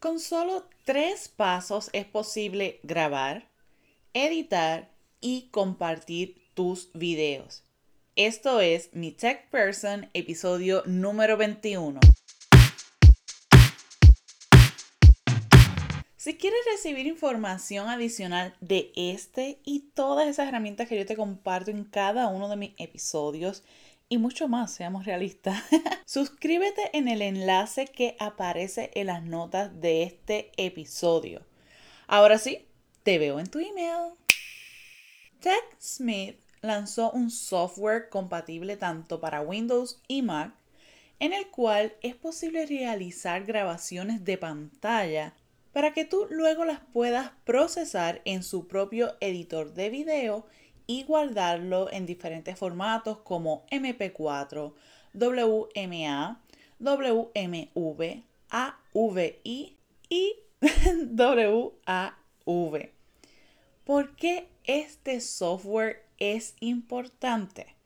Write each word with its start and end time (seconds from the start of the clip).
Con 0.00 0.20
solo 0.20 0.64
tres 0.84 1.28
pasos 1.28 1.90
es 1.92 2.04
posible 2.06 2.78
grabar, 2.84 3.48
editar 4.14 4.92
y 5.20 5.48
compartir 5.50 6.40
tus 6.54 6.90
videos. 6.92 7.64
Esto 8.14 8.60
es 8.60 8.90
Mi 8.92 9.10
Tech 9.10 9.50
Person, 9.50 10.08
episodio 10.14 10.84
número 10.86 11.36
21. 11.36 11.98
Si 16.16 16.36
quieres 16.36 16.60
recibir 16.70 17.08
información 17.08 17.88
adicional 17.88 18.54
de 18.60 18.92
este 18.94 19.58
y 19.64 19.90
todas 19.94 20.28
esas 20.28 20.46
herramientas 20.46 20.86
que 20.86 20.96
yo 20.96 21.06
te 21.06 21.16
comparto 21.16 21.72
en 21.72 21.82
cada 21.82 22.28
uno 22.28 22.48
de 22.48 22.56
mis 22.56 22.70
episodios, 22.78 23.64
y 24.08 24.18
mucho 24.18 24.48
más, 24.48 24.72
seamos 24.72 25.04
realistas, 25.04 25.62
suscríbete 26.06 26.96
en 26.96 27.08
el 27.08 27.22
enlace 27.22 27.86
que 27.86 28.16
aparece 28.18 28.90
en 28.94 29.08
las 29.08 29.22
notas 29.22 29.80
de 29.80 30.02
este 30.02 30.52
episodio. 30.56 31.46
Ahora 32.06 32.38
sí, 32.38 32.66
te 33.02 33.18
veo 33.18 33.38
en 33.38 33.48
tu 33.48 33.58
email. 33.58 34.14
TechSmith 35.40 36.40
lanzó 36.62 37.10
un 37.10 37.30
software 37.30 38.08
compatible 38.08 38.76
tanto 38.76 39.20
para 39.20 39.42
Windows 39.42 40.00
y 40.08 40.22
Mac 40.22 40.52
en 41.20 41.32
el 41.32 41.48
cual 41.48 41.94
es 42.02 42.14
posible 42.14 42.66
realizar 42.66 43.44
grabaciones 43.44 44.24
de 44.24 44.38
pantalla 44.38 45.34
para 45.72 45.92
que 45.92 46.04
tú 46.04 46.26
luego 46.30 46.64
las 46.64 46.80
puedas 46.92 47.30
procesar 47.44 48.22
en 48.24 48.42
su 48.42 48.66
propio 48.66 49.16
editor 49.20 49.74
de 49.74 49.90
video 49.90 50.46
y 50.88 51.04
guardarlo 51.04 51.92
en 51.92 52.06
diferentes 52.06 52.58
formatos 52.58 53.18
como 53.18 53.66
MP4, 53.70 54.72
WMA, 55.12 56.40
WMV, 56.80 58.22
AVI 58.50 59.76
y 60.08 60.36
WAV. 62.46 62.90
¿Por 63.84 64.16
qué 64.16 64.48
este 64.64 65.20
software 65.20 66.06
es 66.18 66.54
importante? 66.60 67.76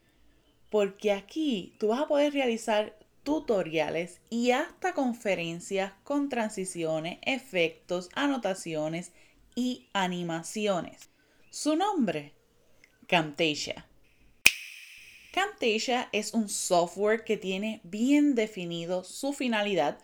Porque 0.70 1.10
aquí 1.10 1.74
tú 1.78 1.88
vas 1.88 2.02
a 2.02 2.08
poder 2.08 2.32
realizar 2.32 2.96
tutoriales 3.24 4.20
y 4.30 4.52
hasta 4.52 4.94
conferencias 4.94 5.92
con 6.04 6.28
transiciones, 6.28 7.18
efectos, 7.22 8.10
anotaciones 8.14 9.10
y 9.56 9.88
animaciones. 9.92 11.10
Su 11.50 11.76
nombre, 11.76 12.32
Camtasia. 13.12 13.84
Camtasia 15.34 16.08
es 16.12 16.32
un 16.32 16.48
software 16.48 17.24
que 17.24 17.36
tiene 17.36 17.82
bien 17.84 18.34
definido 18.34 19.04
su 19.04 19.34
finalidad 19.34 19.98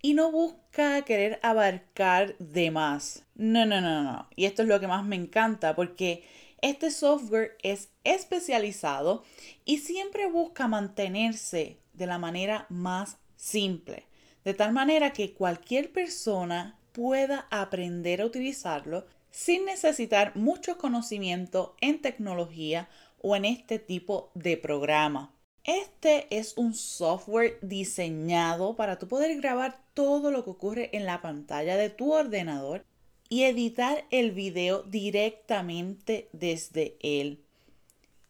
y 0.00 0.14
no 0.14 0.32
busca 0.32 1.02
querer 1.02 1.38
abarcar 1.42 2.38
de 2.38 2.70
más. 2.70 3.26
No, 3.34 3.66
no, 3.66 3.82
no, 3.82 4.02
no. 4.02 4.30
Y 4.34 4.46
esto 4.46 4.62
es 4.62 4.68
lo 4.68 4.80
que 4.80 4.86
más 4.86 5.04
me 5.04 5.14
encanta 5.14 5.76
porque 5.76 6.24
este 6.62 6.90
software 6.90 7.58
es 7.62 7.90
especializado 8.02 9.24
y 9.66 9.80
siempre 9.80 10.26
busca 10.30 10.66
mantenerse 10.66 11.76
de 11.92 12.06
la 12.06 12.16
manera 12.16 12.64
más 12.70 13.18
simple, 13.36 14.06
de 14.42 14.54
tal 14.54 14.72
manera 14.72 15.12
que 15.12 15.34
cualquier 15.34 15.92
persona 15.92 16.78
pueda 16.92 17.46
aprender 17.50 18.22
a 18.22 18.24
utilizarlo 18.24 19.04
sin 19.34 19.64
necesitar 19.64 20.36
mucho 20.36 20.78
conocimiento 20.78 21.74
en 21.80 22.00
tecnología 22.00 22.88
o 23.20 23.34
en 23.34 23.44
este 23.44 23.80
tipo 23.80 24.30
de 24.34 24.56
programa. 24.56 25.34
Este 25.64 26.28
es 26.30 26.56
un 26.56 26.72
software 26.72 27.58
diseñado 27.60 28.76
para 28.76 28.96
tú 28.96 29.08
poder 29.08 29.36
grabar 29.40 29.82
todo 29.92 30.30
lo 30.30 30.44
que 30.44 30.50
ocurre 30.50 30.90
en 30.92 31.04
la 31.04 31.20
pantalla 31.20 31.76
de 31.76 31.90
tu 31.90 32.12
ordenador 32.12 32.84
y 33.28 33.42
editar 33.42 34.04
el 34.12 34.30
video 34.30 34.84
directamente 34.84 36.28
desde 36.32 36.96
él, 37.00 37.42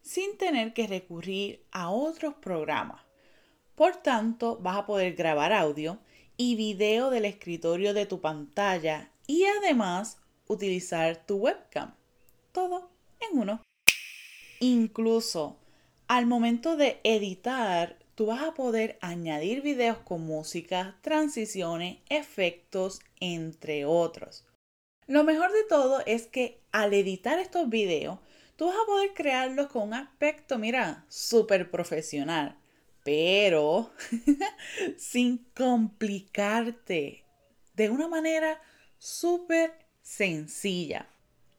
sin 0.01 0.39
tener 0.39 0.73
que 0.73 0.87
recurrir 0.87 1.63
a 1.71 1.91
otros 1.91 2.33
programas. 2.41 3.03
Por 3.75 3.95
tanto, 3.97 4.57
vas 4.57 4.77
a 4.77 4.85
poder 4.87 5.13
grabar 5.13 5.53
audio 5.53 5.99
y 6.35 6.55
video 6.55 7.11
del 7.11 7.25
escritorio 7.25 7.93
de 7.93 8.07
tu 8.07 8.21
pantalla 8.21 9.11
y 9.27 9.43
además 9.45 10.17
utilizar 10.47 11.25
tu 11.25 11.37
webcam. 11.37 11.93
Todo 12.51 12.89
en 13.19 13.39
uno. 13.39 13.61
Incluso 14.59 15.57
al 16.07 16.25
momento 16.25 16.77
de 16.77 16.99
editar, 17.03 17.97
tú 18.15 18.27
vas 18.27 18.43
a 18.43 18.53
poder 18.53 18.97
añadir 19.01 19.61
videos 19.61 19.97
con 19.99 20.25
música, 20.25 20.97
transiciones, 21.01 21.97
efectos, 22.09 23.01
entre 23.19 23.85
otros. 23.85 24.45
Lo 25.07 25.23
mejor 25.23 25.51
de 25.51 25.63
todo 25.69 26.01
es 26.05 26.27
que 26.27 26.61
al 26.71 26.93
editar 26.93 27.39
estos 27.39 27.69
videos, 27.69 28.19
tú 28.55 28.67
vas 28.67 28.75
a 28.75 28.85
poder 28.85 29.13
crearlos 29.13 29.67
con 29.67 29.83
un 29.83 29.93
aspecto, 29.93 30.57
mira, 30.57 31.05
súper 31.09 31.69
profesional 31.69 32.57
pero 33.05 33.91
sin 34.97 35.37
complicarte, 35.55 37.23
de 37.75 37.89
una 37.91 38.07
manera 38.07 38.59
súper 38.97 39.84
sencilla. 40.05 41.09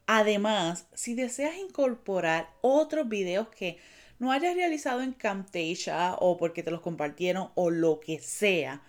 Además, 0.07 0.87
si 0.95 1.15
deseas 1.15 1.57
incorporar 1.57 2.49
otros 2.61 3.09
videos 3.09 3.49
que 3.49 3.79
no 4.21 4.31
hayas 4.31 4.55
realizado 4.55 5.03
en 5.03 5.12
Camtasia 5.12 6.15
o 6.21 6.37
porque 6.37 6.62
te 6.62 6.71
los 6.71 6.81
compartieron 6.81 7.51
o 7.56 7.71
lo 7.71 7.99
que 7.99 8.21
sea, 8.21 8.83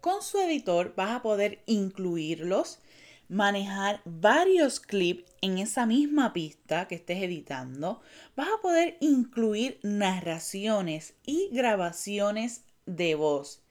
con 0.00 0.22
su 0.22 0.38
editor 0.38 0.94
vas 0.96 1.10
a 1.10 1.22
poder 1.22 1.58
incluirlos 1.66 2.78
manejar 3.28 4.00
varios 4.04 4.80
clips 4.80 5.24
en 5.40 5.58
esa 5.58 5.86
misma 5.86 6.32
pista 6.32 6.88
que 6.88 6.96
estés 6.96 7.22
editando, 7.22 8.00
vas 8.36 8.48
a 8.48 8.60
poder 8.60 8.96
incluir 9.00 9.78
narraciones 9.82 11.14
y 11.24 11.48
grabaciones 11.52 12.64
de 12.86 13.14
voz. 13.14 13.62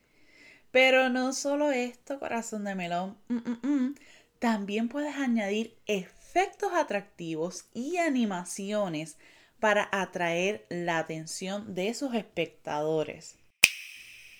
Pero 0.72 1.10
no 1.10 1.34
solo 1.34 1.72
esto, 1.72 2.20
corazón 2.20 2.64
de 2.64 2.76
melón, 2.76 3.18
mm, 3.28 3.36
mm, 3.36 3.68
mm. 3.68 3.96
También 4.40 4.88
puedes 4.88 5.16
añadir 5.16 5.78
efectos 5.86 6.72
atractivos 6.74 7.66
y 7.74 7.98
animaciones 7.98 9.18
para 9.60 9.90
atraer 9.92 10.66
la 10.70 10.98
atención 10.98 11.76
de 11.76 11.90
esos 11.90 12.14
espectadores. 12.14 13.36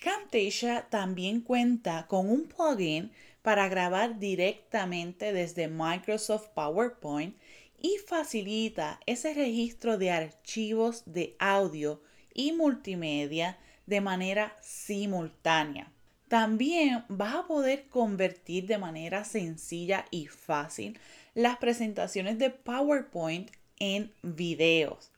Camtasia 0.02 0.88
también 0.90 1.42
cuenta 1.42 2.08
con 2.08 2.30
un 2.30 2.48
plugin 2.48 3.12
para 3.42 3.68
grabar 3.68 4.18
directamente 4.18 5.34
desde 5.34 5.68
Microsoft 5.68 6.48
PowerPoint 6.56 7.36
y 7.78 7.98
facilita 8.08 9.00
ese 9.06 9.34
registro 9.34 9.98
de 9.98 10.12
archivos 10.12 11.04
de 11.06 11.36
audio 11.40 12.02
y 12.34 12.54
multimedia 12.54 13.58
de 13.86 14.00
manera 14.00 14.56
simultánea. 14.62 15.92
También 16.30 17.04
vas 17.10 17.36
a 17.36 17.48
poder 17.48 17.88
convertir 17.90 18.68
de 18.68 18.78
manera 18.78 19.24
sencilla 19.24 20.06
y 20.12 20.28
fácil 20.28 21.00
las 21.34 21.58
presentaciones 21.58 22.38
de 22.38 22.52
PowerPoint 22.52 23.50
en 23.80 24.14
videos. 24.22 25.12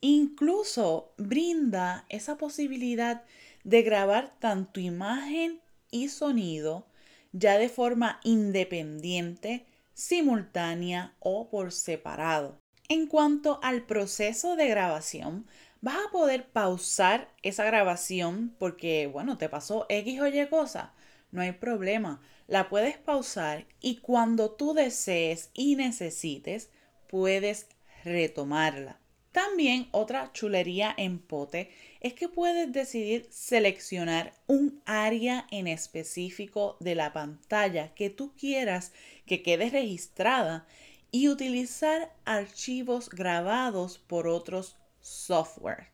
Incluso 0.00 1.12
brinda 1.18 2.06
esa 2.08 2.36
posibilidad 2.38 3.24
de 3.64 3.82
grabar 3.82 4.32
tanto 4.38 4.78
imagen 4.78 5.60
y 5.90 6.08
sonido 6.08 6.86
ya 7.32 7.58
de 7.58 7.68
forma 7.68 8.20
independiente, 8.22 9.66
simultánea 9.94 11.12
o 11.18 11.48
por 11.50 11.72
separado. 11.72 12.56
En 12.88 13.08
cuanto 13.08 13.58
al 13.62 13.82
proceso 13.82 14.54
de 14.54 14.68
grabación, 14.68 15.46
vas 15.80 15.96
a 15.96 16.10
poder 16.10 16.48
pausar 16.48 17.32
esa 17.42 17.64
grabación 17.64 18.54
porque, 18.58 19.06
bueno, 19.06 19.38
te 19.38 19.48
pasó 19.48 19.86
X 19.88 20.20
o 20.20 20.26
Y 20.26 20.46
cosa. 20.48 20.92
No 21.30 21.42
hay 21.42 21.52
problema. 21.52 22.20
La 22.46 22.68
puedes 22.68 22.98
pausar 22.98 23.66
y 23.80 23.98
cuando 23.98 24.50
tú 24.50 24.74
desees 24.74 25.50
y 25.54 25.76
necesites, 25.76 26.70
puedes 27.08 27.68
retomarla. 28.04 28.98
También 29.32 29.88
otra 29.92 30.32
chulería 30.32 30.92
en 30.96 31.20
pote 31.20 31.70
es 32.00 32.14
que 32.14 32.28
puedes 32.28 32.72
decidir 32.72 33.28
seleccionar 33.30 34.34
un 34.48 34.82
área 34.86 35.46
en 35.52 35.68
específico 35.68 36.76
de 36.80 36.96
la 36.96 37.12
pantalla 37.12 37.94
que 37.94 38.10
tú 38.10 38.34
quieras 38.34 38.92
que 39.26 39.42
quede 39.42 39.70
registrada 39.70 40.66
y 41.12 41.28
utilizar 41.28 42.12
archivos 42.24 43.08
grabados 43.08 43.98
por 43.98 44.26
otros 44.26 44.76
software. 45.00 45.88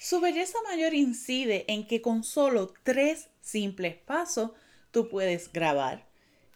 Su 0.00 0.20
belleza 0.20 0.58
mayor 0.68 0.94
incide 0.94 1.64
en 1.68 1.86
que 1.86 2.00
con 2.00 2.24
solo 2.24 2.72
tres 2.82 3.28
simples 3.40 3.96
pasos 3.96 4.52
tú 4.90 5.08
puedes 5.08 5.52
grabar, 5.52 6.06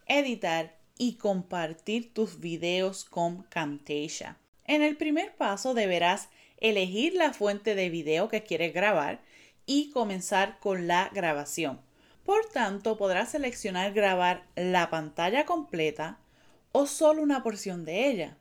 editar 0.07 0.77
y 0.99 1.17
compartir 1.17 2.15
tus 2.15 2.41
videos 2.41 3.05
con 3.05 3.43
Camtasia. 3.45 4.39
En 4.65 4.83
el 4.83 4.97
primer 4.97 5.35
paso 5.37 5.75
deberás 5.75 6.29
elegir 6.59 7.15
la 7.15 7.33
fuente 7.33 7.75
de 7.75 7.91
video 7.91 8.29
que 8.29 8.43
quieres 8.43 8.73
grabar 8.73 9.21
y 9.67 9.91
comenzar 9.91 10.59
con 10.59 10.87
la 10.87 11.11
grabación. 11.13 11.81
Por 12.25 12.47
tanto, 12.47 12.97
podrás 12.97 13.33
seleccionar 13.33 13.93
grabar 13.93 14.47
la 14.57 14.89
pantalla 14.89 15.45
completa 15.45 16.19
o 16.73 16.87
solo 16.87 17.23
una 17.23 17.43
porción 17.43 17.85
de 17.85 18.09
ella. 18.09 18.37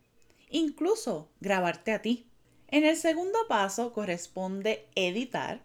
Incluso 0.49 1.29
grabarte 1.41 1.91
a 1.91 2.01
ti. 2.01 2.25
En 2.73 2.85
el 2.85 2.97
segundo 2.97 3.37
paso 3.47 3.93
corresponde 3.93 4.87
editar 4.95 5.61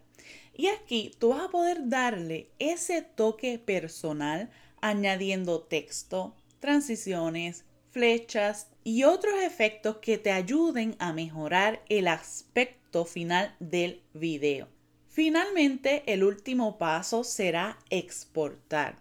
y 0.55 0.67
aquí 0.67 1.11
tú 1.17 1.29
vas 1.29 1.41
a 1.41 1.49
poder 1.49 1.89
darle 1.89 2.51
ese 2.59 3.01
toque 3.01 3.57
personal 3.57 4.51
añadiendo 4.79 5.59
texto, 5.59 6.35
transiciones, 6.59 7.65
flechas 7.89 8.67
y 8.83 9.05
otros 9.05 9.41
efectos 9.41 9.97
que 9.97 10.19
te 10.19 10.31
ayuden 10.31 10.95
a 10.99 11.11
mejorar 11.11 11.81
el 11.89 12.07
aspecto 12.07 13.05
final 13.05 13.55
del 13.59 14.03
video. 14.13 14.67
Finalmente, 15.07 16.03
el 16.05 16.23
último 16.23 16.77
paso 16.77 17.23
será 17.23 17.79
exportar. 17.89 18.99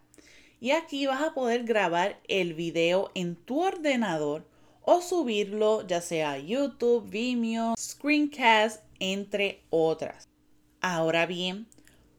Y 0.62 0.70
aquí 0.70 1.06
vas 1.06 1.20
a 1.20 1.34
poder 1.34 1.64
grabar 1.64 2.18
el 2.26 2.54
video 2.54 3.10
en 3.14 3.36
tu 3.36 3.60
ordenador 3.60 4.46
o 4.90 5.02
subirlo 5.02 5.86
ya 5.86 6.00
sea 6.00 6.38
YouTube, 6.38 7.10
Vimeo, 7.10 7.74
Screencast, 7.78 8.82
entre 8.98 9.60
otras. 9.68 10.26
Ahora 10.80 11.26
bien, 11.26 11.66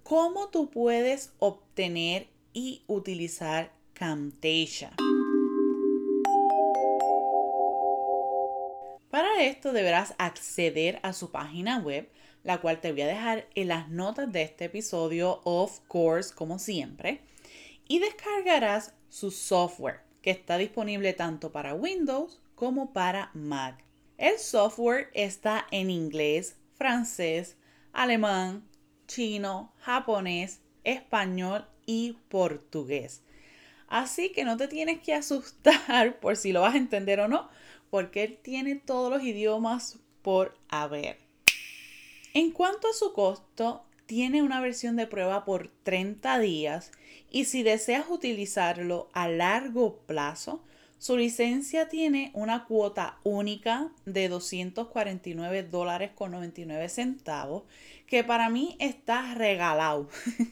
¿cómo 0.04 0.50
tú 0.50 0.70
puedes 0.70 1.34
obtener 1.40 2.28
y 2.54 2.84
utilizar 2.86 3.72
Camtasia? 3.94 4.92
Para 9.10 9.42
esto 9.42 9.74
deberás 9.74 10.14
acceder 10.20 11.00
a 11.02 11.14
su 11.14 11.32
página 11.32 11.80
web, 11.80 12.08
la 12.44 12.62
cual 12.62 12.82
te 12.82 12.92
voy 12.92 13.02
a 13.02 13.08
dejar 13.08 13.48
en 13.56 13.70
las 13.70 13.90
notas 13.90 14.32
de 14.32 14.44
este 14.44 14.66
episodio, 14.66 15.42
of 15.44 15.80
course, 15.88 16.36
como 16.36 16.60
siempre, 16.60 17.22
y 17.88 17.98
descargarás 17.98 18.94
su 19.10 19.32
software, 19.32 20.02
que 20.22 20.30
está 20.30 20.60
disponible 20.60 21.14
tanto 21.14 21.52
para 21.52 21.74
Windows 21.74 22.40
como 22.60 22.92
para 22.92 23.32
Mac. 23.34 23.82
El 24.18 24.38
software 24.38 25.10
está 25.14 25.66
en 25.72 25.90
inglés, 25.90 26.58
francés, 26.76 27.56
alemán, 27.94 28.68
chino, 29.08 29.72
japonés, 29.80 30.60
español 30.84 31.66
y 31.86 32.18
portugués. 32.28 33.24
Así 33.88 34.34
que 34.34 34.44
no 34.44 34.58
te 34.58 34.68
tienes 34.68 35.00
que 35.00 35.14
asustar 35.14 36.20
por 36.20 36.36
si 36.36 36.52
lo 36.52 36.60
vas 36.60 36.74
a 36.74 36.80
entender 36.80 37.22
o 37.22 37.30
no, 37.30 37.50
porque 37.90 38.26
él 38.26 38.38
tiene 38.44 38.76
todos 38.76 39.10
los 39.10 39.24
idiomas 39.24 39.98
por 40.22 40.58
haber. 40.68 41.18
En 42.34 42.52
cuanto 42.52 42.90
a 42.90 42.94
su 42.94 43.14
costo, 43.14 43.86
tiene 44.06 44.44
una 44.44 44.60
versión 44.60 44.98
de 44.98 45.08
prueba 45.08 45.46
por 45.46 45.72
30 45.84 46.38
días 46.40 46.92
y 47.32 47.46
si 47.46 47.64
deseas 47.64 48.10
utilizarlo 48.10 49.08
a 49.14 49.30
largo 49.30 50.00
plazo, 50.00 50.62
su 51.00 51.16
licencia 51.16 51.88
tiene 51.88 52.30
una 52.34 52.66
cuota 52.66 53.20
única 53.24 53.90
de 54.06 54.28
249 54.28 55.64
dólares 55.64 56.12
con 56.14 56.32
99 56.32 56.90
centavos, 56.90 57.64
que 58.06 58.26
para 58.26 58.50
mí 58.50 58.76
está 58.80 59.34
regalado, 59.34 60.10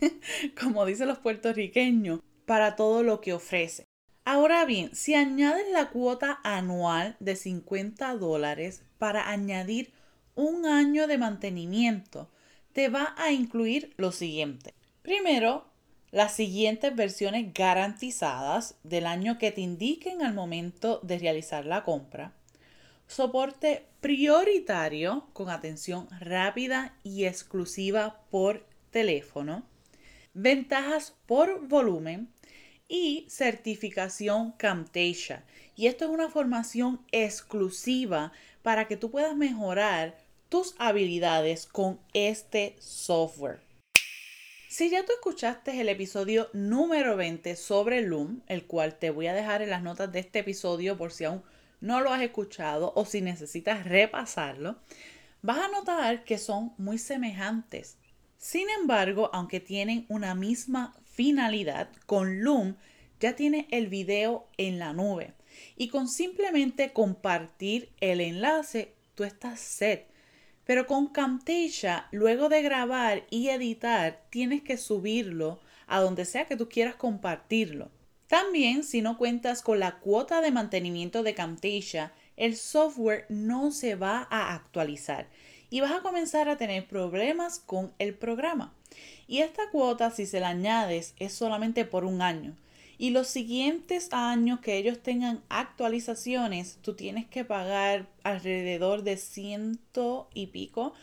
como 0.60 0.86
dicen 0.86 1.10
los 1.10 1.18
puertorriqueños, 1.18 2.22
para 2.46 2.78
todo 2.78 3.04
lo 3.04 3.20
que 3.20 3.34
ofrece. 3.34 3.84
Ahora 4.24 4.64
bien, 4.64 4.96
si 4.96 5.16
añades 5.16 5.66
la 5.74 5.90
cuota 5.90 6.40
anual 6.44 7.18
de 7.20 7.36
50 7.36 8.16
dólares 8.16 8.84
para 8.98 9.30
añadir 9.30 9.92
un 10.36 10.66
año 10.66 11.08
de 11.08 11.18
mantenimiento, 11.18 12.30
te 12.72 12.88
va 12.88 13.16
a 13.18 13.34
incluir 13.34 13.94
lo 13.98 14.14
siguiente. 14.14 14.74
Primero, 15.02 15.66
las 16.12 16.34
siguientes 16.34 16.96
versiones 16.96 17.54
garantizadas 17.54 18.76
del 18.84 19.06
año 19.06 19.38
que 19.38 19.52
te 19.52 19.62
indiquen 19.62 20.22
al 20.22 20.34
momento 20.34 21.00
de 21.04 21.20
realizar 21.20 21.66
la 21.66 21.84
compra. 21.84 22.34
Soporte 23.08 23.86
prioritario 24.02 25.28
con 25.34 25.50
atención 25.50 26.08
rápida 26.20 26.96
y 27.04 27.26
exclusiva 27.26 28.22
por 28.30 28.66
teléfono. 28.92 29.64
Ventajas 30.34 31.16
por 31.26 31.68
volumen 31.68 32.30
y 32.88 33.26
certificación 33.30 34.52
Camtasia. 34.54 35.44
Y 35.76 35.88
esto 35.88 36.06
es 36.06 36.12
una 36.12 36.30
formación 36.30 37.02
exclusiva 37.12 38.32
para 38.62 38.88
que 38.88 38.98
tú 38.98 39.12
puedas 39.12 39.36
mejorar 39.36 40.18
tus 40.50 40.76
habilidades 40.78 41.66
con 41.66 42.00
este 42.14 42.76
software. 42.80 43.67
Si 44.78 44.92
ya 44.92 45.04
tú 45.04 45.12
escuchaste 45.12 45.82
el 45.82 45.90
episodio 45.90 46.52
número 46.54 47.18
20 47.18 47.56
sobre 47.56 48.04
Loom, 48.04 48.42
el 48.46 48.68
cual 48.68 49.00
te 49.00 49.10
voy 49.10 49.26
a 49.26 49.34
dejar 49.34 49.64
en 49.64 49.72
las 49.72 49.82
notas 49.82 50.12
de 50.12 50.20
este 50.20 50.38
episodio 50.38 50.96
por 50.98 51.12
si 51.12 51.24
aún 51.24 51.42
no 51.82 52.00
lo 52.00 52.14
has 52.14 52.22
escuchado 52.22 52.94
o 52.96 53.04
si 53.04 53.22
necesitas 53.22 53.88
repasarlo, 53.88 54.78
vas 55.42 55.58
a 55.58 55.68
notar 55.70 56.24
que 56.26 56.38
son 56.38 56.76
muy 56.78 57.00
semejantes. 57.00 57.98
Sin 58.38 58.70
embargo, 58.70 59.32
aunque 59.34 59.60
tienen 59.60 60.06
una 60.10 60.36
misma 60.36 60.96
finalidad, 61.06 61.90
con 62.06 62.44
Loom 62.44 62.76
ya 63.20 63.36
tiene 63.36 63.68
el 63.72 63.88
video 63.88 64.48
en 64.58 64.78
la 64.78 64.94
nube 64.94 65.34
y 65.76 65.88
con 65.88 66.08
simplemente 66.08 66.94
compartir 66.94 67.90
el 68.00 68.22
enlace 68.22 68.94
tú 69.16 69.24
estás 69.24 69.60
set. 69.60 70.08
Pero 70.68 70.86
con 70.86 71.08
Camtasia, 71.08 72.08
luego 72.12 72.50
de 72.50 72.62
grabar 72.62 73.24
y 73.30 73.48
editar, 73.48 74.22
tienes 74.30 74.62
que 74.62 74.76
subirlo 74.76 75.62
a 75.88 76.02
donde 76.02 76.26
sea 76.26 76.46
que 76.46 76.58
tú 76.58 76.68
quieras 76.68 76.96
compartirlo. 76.96 77.90
También, 78.28 78.84
si 78.84 79.02
no 79.02 79.18
cuentas 79.18 79.62
con 79.62 79.80
la 79.80 80.00
cuota 80.00 80.42
de 80.42 80.52
mantenimiento 80.52 81.24
de 81.24 81.34
Camtasia, 81.34 82.12
el 82.36 82.58
software 82.58 83.26
no 83.30 83.72
se 83.72 83.96
va 83.96 84.28
a 84.30 84.54
actualizar 84.54 85.28
y 85.70 85.80
vas 85.80 85.94
a 85.94 86.02
comenzar 86.02 86.50
a 86.50 86.58
tener 86.58 86.86
problemas 86.86 87.60
con 87.60 87.94
el 87.98 88.14
programa. 88.14 88.74
Y 89.26 89.40
esta 89.40 89.70
cuota, 89.72 90.12
si 90.12 90.26
se 90.26 90.42
la 90.42 90.50
añades, 90.50 91.14
es 91.18 91.32
solamente 91.32 91.86
por 91.86 92.04
un 92.04 92.22
año. 92.22 92.58
Y 92.98 93.12
los 93.12 93.28
siguientes 93.28 94.10
años 94.12 94.60
que 94.60 94.78
ellos 94.78 95.04
tengan 95.04 95.44
actualizaciones, 95.50 96.80
tú 96.82 96.96
tienes 96.96 97.28
que 97.28 97.46
pagar 97.46 98.08
alrededor 98.24 99.04
de 99.04 99.18
ciento 99.18 100.30
y 100.34 100.48
pico, 100.48 100.94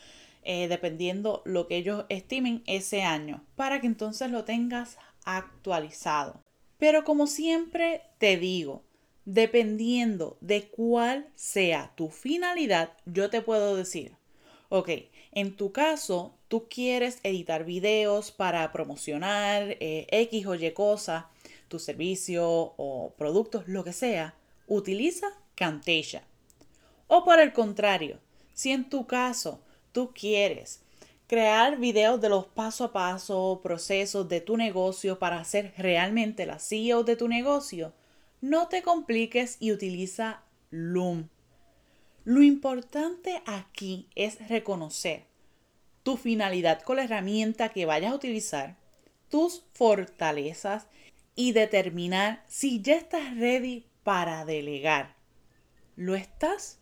eh, 0.43 0.67
dependiendo 0.67 1.41
lo 1.45 1.67
que 1.67 1.77
ellos 1.77 2.05
estimen 2.09 2.63
ese 2.67 3.03
año, 3.03 3.43
para 3.55 3.79
que 3.79 3.87
entonces 3.87 4.29
lo 4.29 4.43
tengas 4.43 4.97
actualizado. 5.23 6.41
Pero 6.77 7.03
como 7.05 7.27
siempre 7.27 8.01
te 8.17 8.37
digo, 8.37 8.83
dependiendo 9.23 10.37
de 10.41 10.67
cuál 10.67 11.27
sea 11.35 11.93
tu 11.95 12.09
finalidad, 12.09 12.91
yo 13.05 13.29
te 13.29 13.41
puedo 13.41 13.75
decir, 13.75 14.13
ok, 14.69 14.89
en 15.31 15.55
tu 15.55 15.71
caso, 15.71 16.35
tú 16.47 16.67
quieres 16.69 17.19
editar 17.23 17.65
videos 17.65 18.31
para 18.31 18.71
promocionar 18.71 19.77
eh, 19.79 20.07
X 20.11 20.45
o 20.45 20.55
Y 20.55 20.71
cosa, 20.71 21.29
tu 21.67 21.79
servicio 21.79 22.45
o 22.47 23.13
productos, 23.17 23.67
lo 23.67 23.83
que 23.83 23.93
sea, 23.93 24.35
utiliza 24.67 25.27
Camtasia. 25.55 26.23
O 27.07 27.23
por 27.23 27.39
el 27.39 27.53
contrario, 27.53 28.19
si 28.53 28.71
en 28.71 28.89
tu 28.89 29.07
caso 29.07 29.61
tú 29.91 30.11
quieres 30.13 30.81
crear 31.27 31.77
videos 31.77 32.21
de 32.21 32.29
los 32.29 32.45
paso 32.45 32.85
a 32.85 32.93
paso, 32.93 33.59
procesos 33.63 34.27
de 34.27 34.41
tu 34.41 34.57
negocio 34.57 35.19
para 35.19 35.43
ser 35.43 35.73
realmente 35.77 36.45
la 36.45 36.59
CEO 36.59 37.03
de 37.03 37.15
tu 37.15 37.27
negocio, 37.27 37.93
no 38.41 38.67
te 38.67 38.81
compliques 38.81 39.57
y 39.59 39.71
utiliza 39.71 40.43
Loom. 40.69 41.29
Lo 42.25 42.41
importante 42.41 43.41
aquí 43.45 44.07
es 44.15 44.47
reconocer 44.49 45.25
tu 46.03 46.17
finalidad 46.17 46.81
con 46.81 46.97
la 46.97 47.03
herramienta 47.03 47.69
que 47.69 47.85
vayas 47.85 48.11
a 48.11 48.15
utilizar, 48.15 48.77
tus 49.29 49.63
fortalezas 49.73 50.87
y 51.35 51.51
determinar 51.51 52.43
si 52.47 52.81
ya 52.81 52.95
estás 52.95 53.37
ready 53.37 53.85
para 54.03 54.45
delegar. 54.45 55.15
¿Lo 55.95 56.15
estás? 56.15 56.79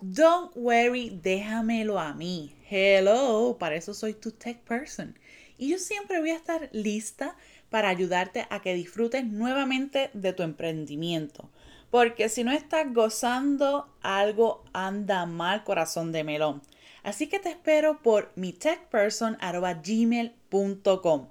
Don't 0.00 0.52
worry, 0.56 1.18
déjamelo 1.22 1.98
a 1.98 2.14
mí. 2.14 2.54
Hello, 2.68 3.56
para 3.58 3.76
eso 3.76 3.94
soy 3.94 4.14
tu 4.14 4.32
tech 4.32 4.58
person. 4.60 5.16
Y 5.58 5.70
yo 5.70 5.78
siempre 5.78 6.20
voy 6.20 6.30
a 6.30 6.36
estar 6.36 6.68
lista 6.72 7.36
para 7.70 7.88
ayudarte 7.88 8.46
a 8.50 8.60
que 8.60 8.74
disfrutes 8.74 9.24
nuevamente 9.24 10.10
de 10.12 10.32
tu 10.32 10.42
emprendimiento. 10.42 11.50
Porque 11.90 12.28
si 12.28 12.44
no 12.44 12.52
estás 12.52 12.92
gozando, 12.92 13.88
algo 14.02 14.64
anda 14.72 15.26
mal, 15.26 15.64
corazón 15.64 16.12
de 16.12 16.24
melón. 16.24 16.62
Así 17.06 17.28
que 17.28 17.38
te 17.38 17.50
espero 17.50 18.02
por 18.02 18.32
mi 18.34 18.52
techperson.gmail.com. 18.52 21.28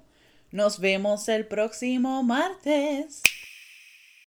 Nos 0.50 0.80
vemos 0.80 1.28
el 1.28 1.46
próximo 1.46 2.22
martes. 2.22 3.20